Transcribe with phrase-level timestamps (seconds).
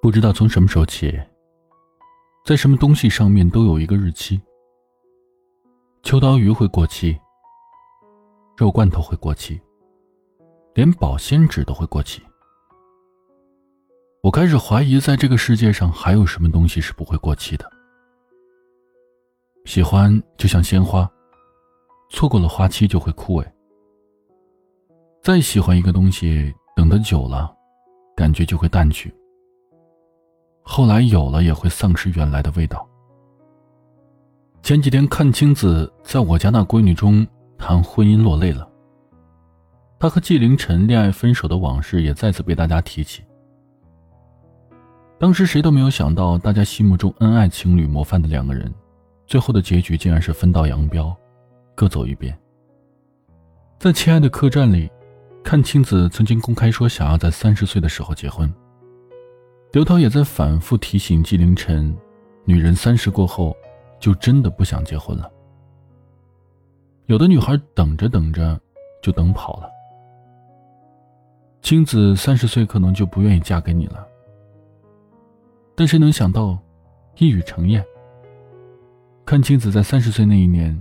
[0.00, 1.12] 不知道从什么时候起，
[2.44, 4.40] 在什么东西上面都有一个日期。
[6.02, 7.16] 秋刀鱼会过期，
[8.56, 9.60] 肉罐头会过期，
[10.74, 12.20] 连保鲜纸都会过期。
[14.22, 17.70] 我开始怀疑，在这个世界上还有什么东西是不会过期的。
[19.64, 21.08] 喜欢就像鲜花，
[22.10, 23.46] 错过了花期就会枯萎。
[25.22, 27.54] 再喜欢一个东西，等得久了，
[28.16, 29.12] 感觉就会淡去。
[30.62, 32.88] 后来有了，也会丧失原来的味道。
[34.62, 37.26] 前几天看青子在我家那闺女中
[37.58, 38.68] 谈婚姻落泪了，
[39.98, 43.24] 她和纪凌尘恋爱分手的往事也再次被大家提起。
[45.18, 48.72] 当时谁都没有想到，大家心目中恩爱情侣模范的两个人，
[49.26, 51.16] 最后的结局竟然是分道扬镳，
[51.74, 52.36] 各走一边。
[53.78, 54.88] 在《亲爱的客栈》里，
[55.44, 58.52] 阚清子曾经公开说想要在三十岁的时候结婚。
[59.72, 61.94] 刘涛也在反复提醒纪凌尘，
[62.44, 63.56] 女人三十过后，
[63.98, 65.30] 就真的不想结婚了。
[67.06, 68.58] 有的女孩等着等着，
[69.02, 69.68] 就等跑了。
[71.60, 74.06] 青子三十岁可能就不愿意嫁给你了。
[75.74, 76.58] 但谁能想到，
[77.16, 77.82] 一语成谚。
[79.24, 80.80] 阚清子在三十岁那一年，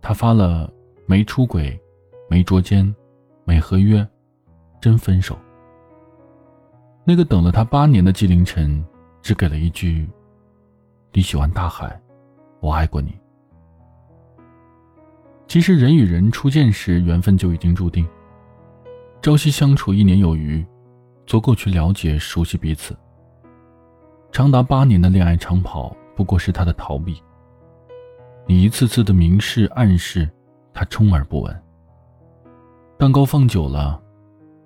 [0.00, 0.70] 她发了
[1.06, 1.80] “没出轨，
[2.28, 2.94] 没捉奸，
[3.44, 4.06] 没合约，
[4.80, 5.36] 真分手”。
[7.04, 8.82] 那个等了他八年的纪凌尘，
[9.20, 10.08] 只给了一句
[11.12, 12.00] ：“你喜欢大海，
[12.60, 13.14] 我爱过你。”
[15.46, 18.08] 其实人与人初见时，缘分就已经注定。
[19.20, 20.64] 朝夕相处一年有余，
[21.26, 22.96] 足够去了解、熟悉彼此。
[24.32, 27.22] 长达八年的恋爱长跑，不过是他的逃避。
[28.46, 30.28] 你一次次的明示暗示，
[30.72, 31.62] 他充耳不闻。
[32.96, 34.00] 蛋糕放久了，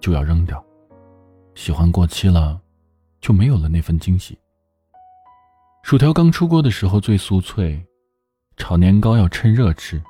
[0.00, 0.58] 就要扔掉；
[1.54, 2.58] 喜欢过期了，
[3.20, 4.36] 就没有了那份惊喜。
[5.82, 7.84] 薯条刚出锅的时候最酥脆，
[8.56, 10.02] 炒年糕要趁热吃。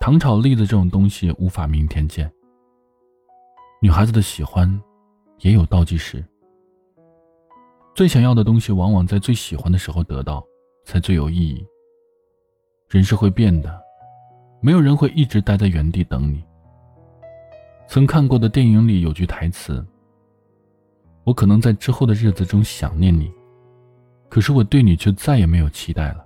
[0.00, 2.32] 糖炒栗子这种东西无法明天见。
[3.82, 4.82] 女孩子的喜欢，
[5.40, 6.24] 也有倒计时。
[7.94, 10.42] 最想要的东西，往往在最喜欢的时候得到，
[10.84, 11.64] 才最有意义。
[12.88, 13.80] 人是会变的，
[14.62, 16.42] 没有人会一直待在原地等你。
[17.92, 19.84] 曾看过的电影里有句台词
[21.24, 23.30] ：“我可能在之后的日子中想念你，
[24.30, 26.24] 可是我对你却再也没有期待了。”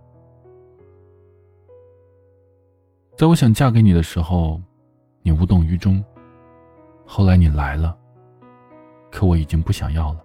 [3.19, 4.63] 在我想嫁给你的时候，
[5.23, 6.01] 你无动于衷；
[7.05, 7.99] 后来你来了，
[9.11, 10.25] 可我已经不想要了。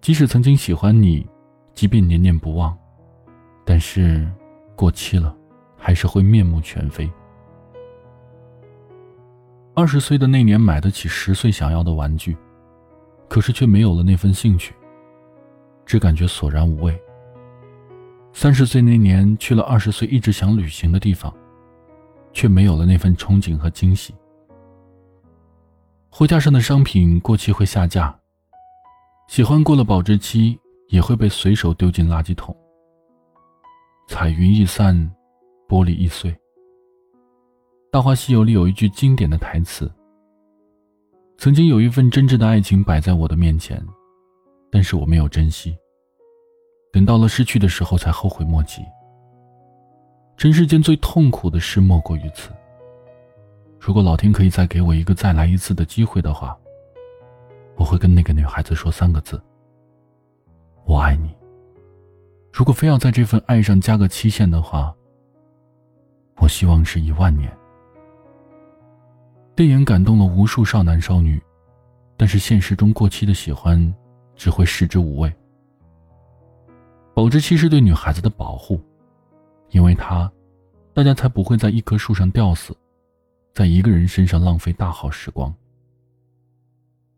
[0.00, 1.26] 即使曾经喜欢你，
[1.74, 2.74] 即便念念不忘，
[3.66, 4.26] 但是
[4.74, 5.36] 过期了，
[5.76, 7.06] 还是会面目全非。
[9.78, 12.36] 二十岁的那年买得起十岁想要的玩具，
[13.28, 14.74] 可是却没有了那份兴趣，
[15.86, 17.00] 只感觉索然无味。
[18.32, 21.32] 三十岁那年去了二十岁一直想旅行的地方，
[22.32, 24.12] 却没有了那份憧憬和惊喜。
[26.10, 28.12] 货架上的商品过期会下架。
[29.28, 30.58] 喜欢过了保质期，
[30.88, 32.52] 也会被随手丢进垃圾桶。
[34.08, 35.08] 彩云易散，
[35.68, 36.32] 玻璃易碎。
[37.90, 39.90] 《大话西游》里有一句经典的台词
[41.38, 43.82] ：“曾经有一份真挚的爱情摆在我的面前，
[44.70, 45.74] 但是我没有珍惜。
[46.92, 48.82] 等到了失去的时候，才后悔莫及。
[50.36, 52.50] 尘世间最痛苦的事莫过于此。
[53.80, 56.56] 如果老天可以再给我一个再来一次的机会的话。”
[57.74, 59.40] 我会跟那个女孩子说三个字
[60.84, 61.34] ：“我爱你。”
[62.52, 64.94] 如果非要在这份爱上加个期限的话，
[66.36, 67.50] 我希望是一万年。
[69.58, 71.42] 电影感动了无数少男少女，
[72.16, 73.92] 但是现实中过期的喜欢
[74.36, 75.34] 只会食之无味。
[77.12, 78.80] 保质期是对女孩子的保护，
[79.70, 80.32] 因为它，
[80.94, 82.72] 大家才不会在一棵树上吊死，
[83.52, 85.52] 在一个人身上浪费大好时光。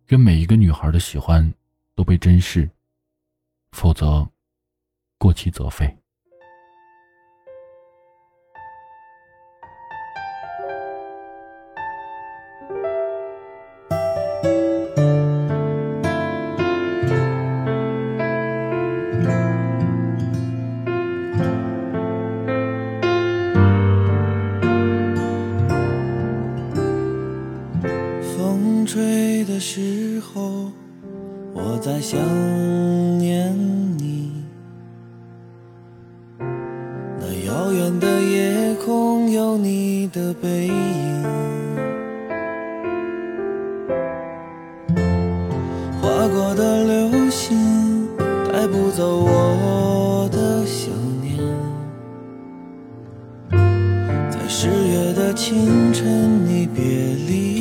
[0.08, 1.52] 愿每一个女孩的喜欢
[1.94, 2.66] 都被珍视，
[3.72, 4.26] 否则
[5.18, 5.94] 过期则废。
[31.52, 32.18] 我在想
[33.18, 33.52] 念
[33.98, 34.44] 你。
[37.18, 41.22] 那遥远的夜空有你的背影。
[46.00, 48.08] 划过的流星
[48.52, 51.38] 带不走我的想念。
[54.30, 57.59] 在十月的清晨你别离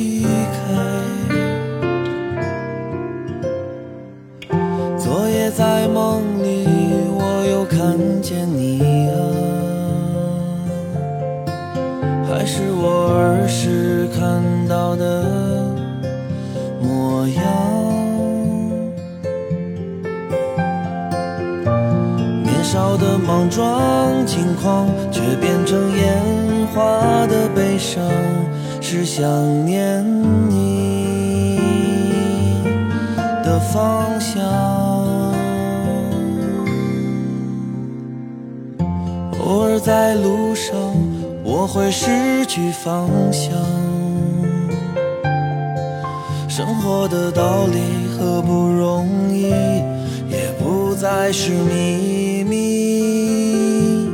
[12.52, 15.22] 是我儿时看到的
[16.82, 17.44] 模样。
[22.42, 28.02] 年少的莽撞轻狂，却变成烟花的悲伤，
[28.80, 29.24] 是想
[29.64, 30.04] 念
[30.50, 31.60] 你
[33.44, 34.42] 的方向。
[39.38, 40.74] 偶尔在路上，
[41.60, 43.52] 我会失去方向。
[46.48, 49.50] 生活的道理和不容易，
[50.30, 54.08] 也不再是秘密。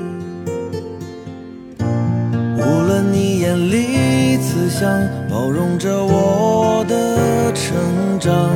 [2.59, 4.91] 无论你眼里慈祥，
[5.31, 8.51] 包容着我的成长，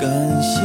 [0.00, 0.10] 感
[0.42, 0.60] 谢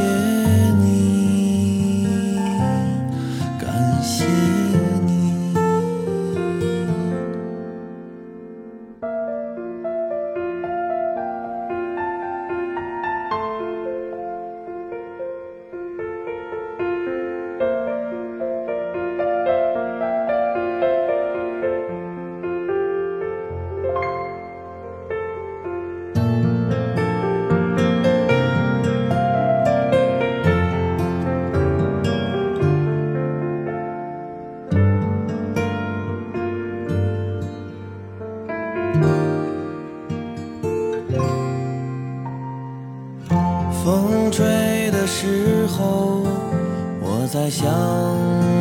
[47.44, 47.70] 在想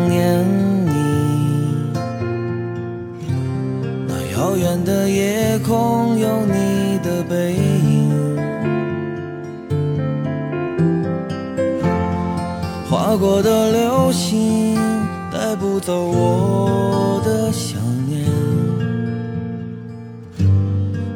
[0.10, 0.44] 念
[0.86, 0.92] 你。
[4.06, 8.36] 那遥远的夜空有你的背影，
[12.90, 14.76] 划过的流星
[15.32, 18.26] 带不走我的想念。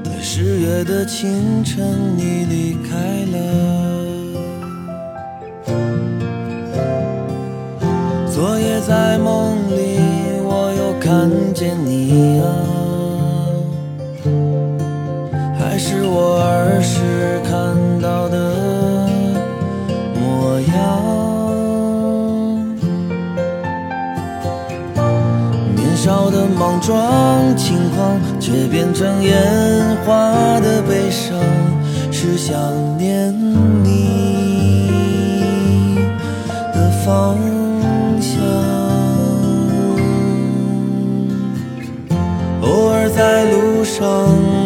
[0.05, 1.85] 在十月的清晨，
[2.15, 3.96] 你离开了。
[11.29, 12.47] 看见你啊，
[15.59, 18.53] 还是我儿时看到的
[20.15, 20.71] 模样。
[25.75, 26.95] 年少的莽撞
[27.57, 29.35] 轻狂，却变成烟
[30.05, 30.31] 花
[30.61, 31.37] 的悲伤，
[32.09, 32.57] 是想
[32.97, 33.33] 念
[33.83, 33.89] 你
[36.73, 37.35] 的方
[43.77, 44.03] 路上，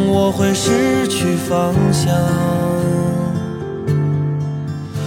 [0.08, 2.16] 我会失去方向。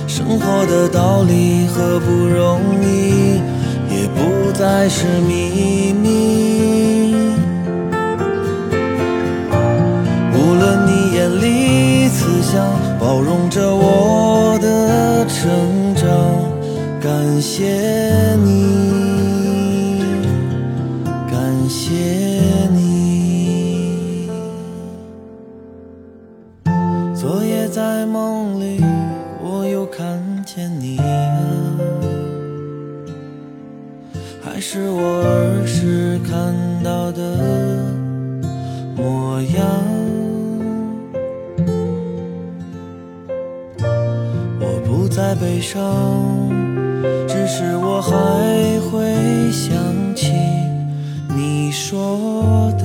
[0.06, 3.40] 生活的道理和不容易，
[3.88, 7.14] 也不再是秘密。
[10.34, 12.62] 无论你眼里慈祥，
[13.00, 16.04] 包容着我的成长，
[17.00, 18.03] 感谢
[28.04, 28.84] 在梦里，
[29.42, 31.06] 我又看见你、啊，
[34.44, 36.52] 还是我儿时看
[36.84, 37.38] 到的
[38.94, 39.64] 模样。
[44.60, 45.80] 我不再悲伤，
[47.26, 48.12] 只是我还
[48.90, 49.74] 会想
[50.14, 50.30] 起
[51.34, 52.84] 你说的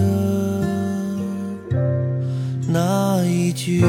[2.69, 3.83] 那一句。